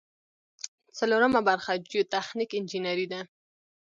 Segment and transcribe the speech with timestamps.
[0.97, 3.21] څلورمه برخه جیوتخنیک انجنیری ده.